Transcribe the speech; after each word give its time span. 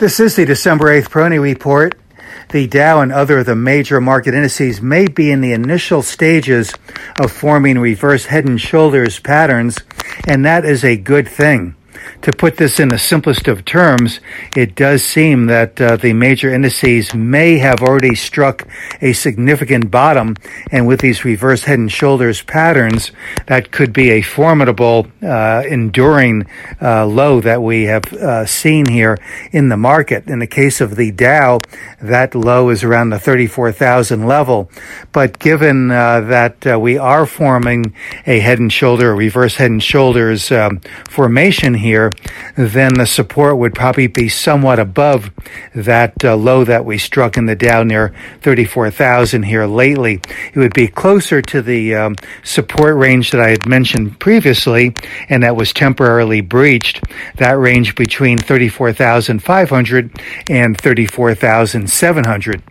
This 0.00 0.18
is 0.18 0.34
the 0.34 0.46
December 0.46 0.86
8th 0.86 1.10
Peroni 1.10 1.38
Report. 1.38 1.94
The 2.48 2.66
Dow 2.66 3.02
and 3.02 3.12
other 3.12 3.40
of 3.40 3.44
the 3.44 3.54
major 3.54 4.00
market 4.00 4.32
indices 4.32 4.80
may 4.80 5.06
be 5.06 5.30
in 5.30 5.42
the 5.42 5.52
initial 5.52 6.00
stages 6.00 6.72
of 7.20 7.30
forming 7.30 7.78
reverse 7.78 8.24
head 8.24 8.46
and 8.46 8.58
shoulders 8.58 9.20
patterns, 9.20 9.76
and 10.26 10.42
that 10.46 10.64
is 10.64 10.86
a 10.86 10.96
good 10.96 11.28
thing 11.28 11.76
to 12.22 12.32
put 12.32 12.56
this 12.56 12.78
in 12.78 12.88
the 12.88 12.98
simplest 12.98 13.48
of 13.48 13.64
terms, 13.64 14.20
it 14.56 14.74
does 14.74 15.02
seem 15.02 15.46
that 15.46 15.80
uh, 15.80 15.96
the 15.96 16.12
major 16.12 16.52
indices 16.52 17.14
may 17.14 17.58
have 17.58 17.82
already 17.82 18.14
struck 18.14 18.66
a 19.00 19.12
significant 19.12 19.90
bottom, 19.90 20.36
and 20.70 20.86
with 20.86 21.00
these 21.00 21.24
reverse 21.24 21.64
head 21.64 21.78
and 21.78 21.90
shoulders 21.90 22.42
patterns, 22.42 23.12
that 23.46 23.70
could 23.70 23.92
be 23.92 24.10
a 24.10 24.22
formidable, 24.22 25.06
uh, 25.22 25.62
enduring 25.68 26.46
uh, 26.80 27.06
low 27.06 27.40
that 27.40 27.62
we 27.62 27.84
have 27.84 28.12
uh, 28.12 28.46
seen 28.46 28.86
here 28.86 29.18
in 29.52 29.68
the 29.68 29.76
market. 29.76 30.26
In 30.28 30.38
the 30.38 30.46
case 30.46 30.80
of 30.80 30.96
the 30.96 31.10
Dow, 31.10 31.60
that 32.00 32.34
low 32.34 32.68
is 32.70 32.84
around 32.84 33.10
the 33.10 33.18
34,000 33.18 34.26
level. 34.26 34.70
But 35.12 35.38
given 35.38 35.90
uh, 35.90 36.20
that 36.22 36.66
uh, 36.66 36.78
we 36.78 36.98
are 36.98 37.26
forming 37.26 37.94
a 38.26 38.40
head 38.40 38.58
and 38.58 38.72
shoulder, 38.72 39.12
a 39.12 39.14
reverse 39.14 39.56
head 39.56 39.70
and 39.70 39.82
shoulders 39.82 40.50
um, 40.52 40.80
formation 41.08 41.74
here, 41.74 41.89
then 42.56 42.94
the 42.94 43.06
support 43.06 43.56
would 43.58 43.74
probably 43.74 44.06
be 44.06 44.28
somewhat 44.28 44.78
above 44.78 45.30
that 45.74 46.24
uh, 46.24 46.36
low 46.36 46.64
that 46.64 46.84
we 46.84 46.98
struck 46.98 47.36
in 47.36 47.46
the 47.46 47.56
Dow 47.56 47.82
near 47.82 48.14
34,000 48.42 49.42
here 49.44 49.66
lately. 49.66 50.20
It 50.52 50.58
would 50.58 50.74
be 50.74 50.88
closer 50.88 51.42
to 51.42 51.62
the 51.62 51.94
um, 51.94 52.16
support 52.42 52.96
range 52.96 53.30
that 53.30 53.40
I 53.40 53.50
had 53.50 53.66
mentioned 53.66 54.18
previously, 54.18 54.94
and 55.28 55.42
that 55.42 55.56
was 55.56 55.72
temporarily 55.72 56.40
breached. 56.40 57.02
That 57.36 57.58
range 57.58 57.94
between 57.94 58.38
34,500 58.38 60.20
and 60.48 60.78
34,700. 60.78 62.62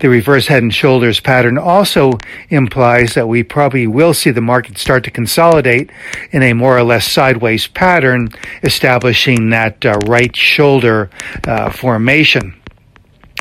The 0.00 0.08
reverse 0.08 0.46
head 0.46 0.62
and 0.62 0.74
shoulders 0.74 1.20
pattern 1.20 1.58
also 1.58 2.12
implies 2.50 3.14
that 3.14 3.28
we 3.28 3.42
probably 3.42 3.86
will 3.86 4.14
see 4.14 4.30
the 4.30 4.40
market 4.40 4.78
start 4.78 5.04
to 5.04 5.10
consolidate 5.10 5.90
in 6.30 6.42
a 6.42 6.52
more 6.52 6.76
or 6.76 6.82
less 6.82 7.10
sideways 7.10 7.66
pattern, 7.66 8.28
establishing 8.66 9.50
that 9.50 9.86
uh, 9.86 9.98
right 10.06 10.34
shoulder 10.36 11.08
uh, 11.46 11.70
formation 11.70 12.54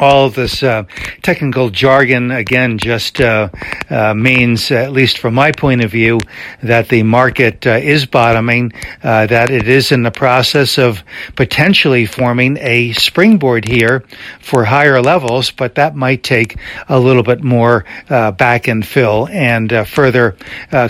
all 0.00 0.30
this 0.30 0.62
uh, 0.62 0.84
technical 1.22 1.70
jargon 1.70 2.30
again 2.30 2.78
just 2.78 3.20
uh, 3.20 3.48
uh, 3.90 4.14
means, 4.14 4.70
at 4.70 4.92
least 4.92 5.18
from 5.18 5.34
my 5.34 5.52
point 5.52 5.82
of 5.82 5.90
view, 5.90 6.18
that 6.62 6.88
the 6.88 7.02
market 7.02 7.66
uh, 7.66 7.70
is 7.70 8.06
bottoming, 8.06 8.72
that 9.02 9.50
it 9.50 9.68
is 9.68 9.92
in 9.92 10.02
the 10.02 10.10
process 10.10 10.78
of 10.78 11.02
potentially 11.36 12.06
forming 12.06 12.56
a 12.60 12.92
springboard 12.92 13.64
here 13.64 14.04
for 14.40 14.64
higher 14.64 15.00
levels, 15.02 15.50
but 15.50 15.74
that 15.74 15.96
might 15.96 16.22
take 16.22 16.56
a 16.88 16.98
little 16.98 17.22
bit 17.22 17.42
more 17.42 17.84
back 18.08 18.68
and 18.68 18.86
fill 18.86 19.28
and 19.28 19.72
further 19.88 20.36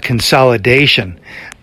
consolidation. 0.03 1.19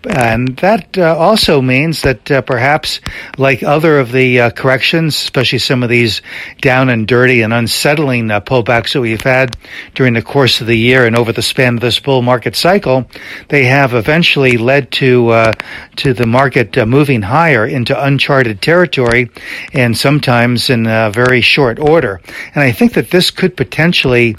And 0.08 0.56
that 0.58 0.96
uh, 0.96 1.16
also 1.16 1.60
means 1.60 2.02
that 2.02 2.30
uh, 2.30 2.40
perhaps, 2.42 3.00
like 3.38 3.62
other 3.62 3.98
of 3.98 4.12
the 4.12 4.40
uh, 4.40 4.50
corrections, 4.50 5.16
especially 5.16 5.58
some 5.58 5.82
of 5.82 5.88
these 5.88 6.22
down 6.60 6.88
and 6.90 7.08
dirty 7.08 7.42
and 7.42 7.52
unsettling 7.52 8.30
uh, 8.30 8.40
pullbacks 8.40 8.92
that 8.92 9.00
we've 9.00 9.20
had 9.20 9.56
during 9.94 10.14
the 10.14 10.22
course 10.22 10.60
of 10.60 10.68
the 10.68 10.76
year 10.76 11.06
and 11.06 11.16
over 11.16 11.32
the 11.32 11.42
span 11.42 11.74
of 11.74 11.80
this 11.80 11.98
bull 11.98 12.22
market 12.22 12.54
cycle, 12.54 13.08
they 13.48 13.64
have 13.64 13.94
eventually 13.94 14.56
led 14.56 14.92
to 14.92 15.28
uh, 15.30 15.52
to 15.96 16.14
the 16.14 16.26
market 16.26 16.78
uh, 16.78 16.86
moving 16.86 17.22
higher 17.22 17.66
into 17.66 18.04
uncharted 18.04 18.62
territory, 18.62 19.28
and 19.72 19.96
sometimes 19.96 20.70
in 20.70 20.86
a 20.86 21.10
very 21.10 21.40
short 21.40 21.80
order. 21.80 22.20
And 22.54 22.62
I 22.62 22.70
think 22.70 22.94
that 22.94 23.10
this 23.10 23.30
could 23.30 23.56
potentially 23.56 24.36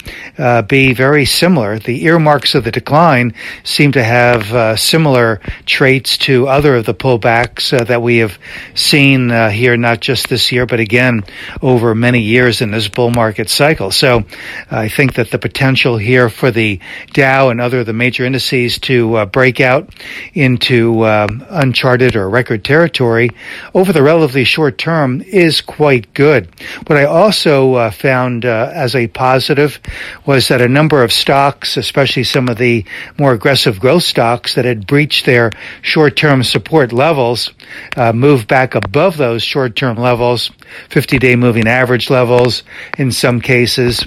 be 0.68 0.94
very 0.94 1.24
similar. 1.24 1.78
The 1.78 2.04
earmarks 2.04 2.54
of 2.54 2.64
the 2.64 2.70
decline 2.70 3.34
seem 3.64 3.92
to 3.92 4.02
have 4.02 4.78
similar 4.78 5.40
traits 5.66 6.18
to 6.18 6.48
other 6.48 6.76
of 6.76 6.86
the 6.86 6.94
pullbacks 6.94 7.72
uh, 7.72 7.84
that 7.84 8.02
we 8.02 8.18
have 8.18 8.38
seen 8.74 9.30
uh, 9.30 9.50
here, 9.50 9.76
not 9.76 10.00
just 10.00 10.28
this 10.28 10.52
year, 10.52 10.66
but 10.66 10.80
again 10.80 11.22
over 11.62 11.94
many 11.94 12.20
years 12.20 12.60
in 12.60 12.70
this 12.70 12.88
bull 12.88 13.10
market 13.10 13.48
cycle. 13.48 13.90
So 13.90 14.24
I 14.70 14.88
think 14.88 15.14
that 15.14 15.30
the 15.30 15.38
potential 15.38 15.96
here 15.96 16.28
for 16.28 16.50
the 16.50 16.80
Dow 17.12 17.50
and 17.50 17.60
other 17.60 17.80
of 17.80 17.86
the 17.86 17.92
major 17.92 18.24
indices 18.24 18.78
to 18.80 19.16
uh, 19.16 19.26
break 19.26 19.60
out 19.60 19.88
into 20.34 21.06
um, 21.06 21.44
uncharted 21.48 22.16
or 22.16 22.28
record 22.28 22.64
territory 22.64 23.30
over 23.74 23.92
the 23.92 24.02
relatively 24.02 24.44
short 24.44 24.78
term 24.78 25.22
is 25.22 25.60
quite 25.60 26.12
good. 26.14 26.48
What 26.86 26.98
I 26.98 27.04
also 27.04 27.74
uh, 27.74 27.90
found 27.90 28.44
uh, 28.44 28.70
as 28.74 28.94
a 28.94 29.08
positive 29.08 29.80
was 30.26 30.48
that 30.48 30.60
a 30.60 30.68
number 30.68 31.02
of 31.02 31.12
stocks, 31.12 31.76
especially 31.76 32.24
some 32.24 32.48
of 32.48 32.58
the 32.58 32.84
more 33.18 33.32
aggressive 33.32 33.80
growth 33.80 34.04
stocks 34.04 34.54
that 34.54 34.64
had 34.64 34.86
breached 34.86 35.26
their 35.26 35.47
short-term 35.82 36.42
support 36.42 36.92
levels, 36.92 37.52
uh, 37.96 38.12
move 38.12 38.46
back 38.46 38.74
above 38.74 39.16
those 39.16 39.42
short-term 39.42 39.96
levels, 39.96 40.50
50-day 40.90 41.36
moving 41.36 41.66
average 41.66 42.10
levels 42.10 42.62
in 42.98 43.10
some 43.12 43.40
cases. 43.40 44.06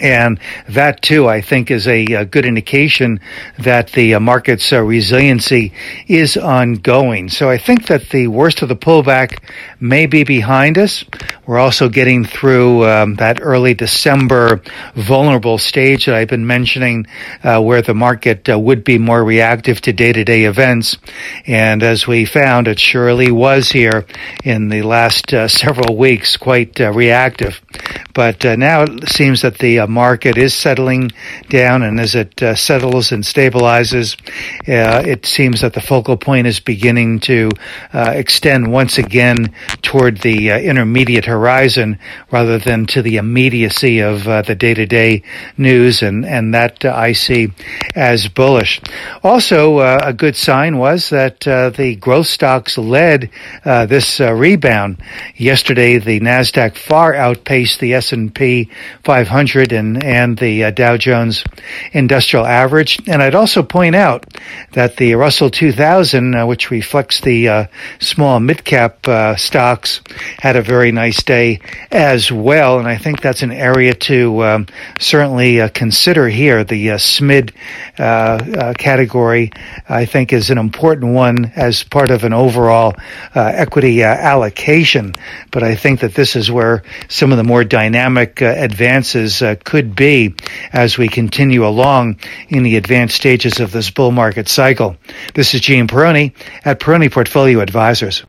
And 0.00 0.40
that 0.68 1.02
too, 1.02 1.28
I 1.28 1.40
think, 1.40 1.70
is 1.70 1.86
a, 1.86 2.04
a 2.06 2.24
good 2.24 2.44
indication 2.44 3.20
that 3.58 3.92
the 3.92 4.14
uh, 4.14 4.20
market's 4.20 4.72
uh, 4.72 4.82
resiliency 4.82 5.72
is 6.06 6.36
ongoing. 6.36 7.28
So 7.28 7.50
I 7.50 7.58
think 7.58 7.86
that 7.88 8.08
the 8.08 8.26
worst 8.28 8.62
of 8.62 8.68
the 8.68 8.76
pullback 8.76 9.42
may 9.78 10.06
be 10.06 10.24
behind 10.24 10.78
us. 10.78 11.04
We're 11.46 11.58
also 11.58 11.88
getting 11.88 12.24
through 12.24 12.88
um, 12.88 13.16
that 13.16 13.40
early 13.42 13.74
December 13.74 14.62
vulnerable 14.94 15.58
stage 15.58 16.06
that 16.06 16.14
I've 16.14 16.28
been 16.28 16.46
mentioning, 16.46 17.06
uh, 17.42 17.60
where 17.60 17.82
the 17.82 17.94
market 17.94 18.48
uh, 18.48 18.58
would 18.58 18.84
be 18.84 18.98
more 18.98 19.22
reactive 19.24 19.80
to 19.82 19.92
day-to-day 19.92 20.44
events. 20.44 20.96
And 21.46 21.82
as 21.82 22.06
we 22.06 22.24
found, 22.24 22.68
it 22.68 22.78
surely 22.80 23.30
was 23.30 23.70
here 23.70 24.06
in 24.44 24.68
the 24.68 24.82
last 24.82 25.32
uh, 25.34 25.48
several 25.48 25.96
weeks, 25.96 26.36
quite 26.36 26.80
uh, 26.80 26.92
reactive. 26.92 27.60
But 28.14 28.44
now 28.44 28.82
it 28.82 29.08
seems 29.08 29.42
that 29.42 29.58
the 29.58 29.80
market 29.90 30.38
is 30.38 30.54
settling 30.54 31.10
down, 31.48 31.82
and 31.82 32.00
as 32.00 32.14
it 32.14 32.42
uh, 32.42 32.54
settles 32.54 33.12
and 33.12 33.22
stabilizes, 33.22 34.16
uh, 34.68 35.02
it 35.06 35.26
seems 35.26 35.60
that 35.60 35.74
the 35.74 35.80
focal 35.80 36.16
point 36.16 36.46
is 36.46 36.60
beginning 36.60 37.20
to 37.20 37.50
uh, 37.92 38.12
extend 38.14 38.72
once 38.72 38.98
again 38.98 39.52
toward 39.82 40.18
the 40.18 40.52
uh, 40.52 40.58
intermediate 40.58 41.24
horizon 41.24 41.98
rather 42.30 42.58
than 42.58 42.86
to 42.86 43.02
the 43.02 43.16
immediacy 43.16 43.98
of 43.98 44.26
uh, 44.26 44.42
the 44.42 44.54
day-to-day 44.54 45.22
news, 45.58 46.02
and 46.02 46.24
and 46.24 46.54
that 46.54 46.84
I 46.84 47.12
see 47.12 47.52
as 47.94 48.28
bullish. 48.28 48.80
Also, 49.22 49.80
a 49.80 50.12
good 50.12 50.36
sign 50.36 50.78
was 50.78 51.10
that 51.10 51.40
the 51.40 51.96
growth 52.00 52.26
stocks 52.26 52.78
led 52.78 53.30
this 53.64 54.20
rebound. 54.20 55.02
Yesterday, 55.36 55.98
the 55.98 56.20
Nasdaq 56.20 56.76
far 56.76 57.14
outpaced 57.14 57.80
the 57.80 57.94
S&P 57.94 58.70
500 59.04 59.72
and, 59.80 60.04
and 60.04 60.38
the 60.38 60.64
uh, 60.64 60.70
Dow 60.70 60.96
Jones 60.96 61.42
Industrial 61.92 62.46
Average. 62.46 63.00
And 63.08 63.22
I'd 63.22 63.34
also 63.34 63.62
point 63.62 63.96
out 63.96 64.26
that 64.72 64.96
the 64.96 65.14
Russell 65.14 65.50
2000, 65.50 66.34
uh, 66.34 66.46
which 66.46 66.70
reflects 66.70 67.20
the 67.20 67.48
uh, 67.48 67.66
small 67.98 68.38
mid 68.38 68.64
cap 68.64 69.08
uh, 69.08 69.34
stocks, 69.36 70.02
had 70.38 70.56
a 70.56 70.62
very 70.62 70.92
nice 70.92 71.22
day 71.22 71.60
as 71.90 72.30
well. 72.30 72.78
And 72.78 72.86
I 72.86 72.96
think 72.96 73.20
that's 73.20 73.42
an 73.42 73.50
area 73.50 73.94
to 73.94 74.44
um, 74.44 74.66
certainly 75.00 75.60
uh, 75.60 75.68
consider 75.68 76.28
here. 76.28 76.62
The 76.62 76.92
uh, 76.92 76.96
SMID 76.98 77.54
category, 78.78 79.50
I 79.88 80.04
think, 80.04 80.32
is 80.32 80.50
an 80.50 80.58
important 80.58 81.12
one 81.12 81.52
as 81.56 81.82
part 81.82 82.10
of 82.10 82.24
an 82.24 82.32
overall 82.32 82.94
equity 83.34 84.02
allocation. 84.02 85.14
But 85.50 85.62
I 85.62 85.74
think 85.74 86.00
that 86.00 86.14
this 86.14 86.36
is 86.36 86.50
where 86.50 86.82
some 87.08 87.32
of 87.32 87.38
the 87.38 87.44
more 87.44 87.64
dynamic 87.64 88.42
advances 88.42 89.42
could 89.70 89.94
be 89.94 90.34
as 90.72 90.98
we 90.98 91.06
continue 91.06 91.64
along 91.64 92.18
in 92.48 92.64
the 92.64 92.76
advanced 92.76 93.14
stages 93.14 93.60
of 93.60 93.70
this 93.70 93.88
bull 93.88 94.10
market 94.10 94.48
cycle. 94.48 94.96
This 95.34 95.54
is 95.54 95.60
Gene 95.60 95.86
Peroni 95.86 96.34
at 96.64 96.80
Peroni 96.80 97.08
Portfolio 97.08 97.60
Advisors. 97.60 98.24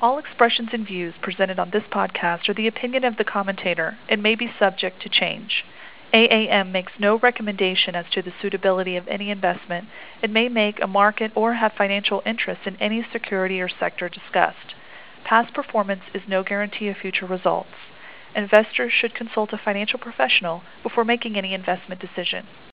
All 0.00 0.18
expressions 0.18 0.68
and 0.72 0.86
views 0.86 1.12
presented 1.20 1.58
on 1.58 1.70
this 1.70 1.82
podcast 1.90 2.48
are 2.48 2.54
the 2.54 2.68
opinion 2.68 3.02
of 3.02 3.16
the 3.16 3.24
commentator 3.24 3.98
and 4.08 4.22
may 4.22 4.36
be 4.36 4.52
subject 4.56 5.02
to 5.02 5.08
change. 5.08 5.64
AAM 6.12 6.70
makes 6.70 6.92
no 7.00 7.18
recommendation 7.18 7.96
as 7.96 8.06
to 8.12 8.22
the 8.22 8.32
suitability 8.40 8.94
of 8.94 9.08
any 9.08 9.30
investment 9.30 9.88
and 10.22 10.32
may 10.32 10.48
make 10.48 10.80
a 10.80 10.86
market 10.86 11.32
or 11.34 11.54
have 11.54 11.72
financial 11.72 12.22
interest 12.24 12.60
in 12.66 12.76
any 12.76 13.04
security 13.12 13.60
or 13.60 13.68
sector 13.68 14.08
discussed. 14.08 14.76
Past 15.24 15.52
performance 15.54 16.02
is 16.14 16.22
no 16.28 16.44
guarantee 16.44 16.86
of 16.86 16.96
future 16.98 17.26
results 17.26 17.74
investors 18.34 18.92
should 18.92 19.14
consult 19.14 19.52
a 19.52 19.58
financial 19.58 19.98
professional 19.98 20.62
before 20.82 21.04
making 21.04 21.36
any 21.36 21.54
investment 21.54 22.00
decision. 22.00 22.46